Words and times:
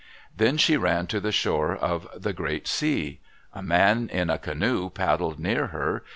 Then 0.35 0.57
she 0.57 0.77
ran 0.77 1.05
to 1.05 1.19
the 1.19 1.31
shore 1.31 1.75
of 1.75 2.07
the 2.19 2.33
great 2.33 2.67
sea. 2.67 3.19
A 3.53 3.61
man 3.61 4.09
in 4.11 4.31
a 4.31 4.39
canoe 4.39 4.89
paddled 4.89 5.37
near 5.39 5.67
her. 5.67 6.03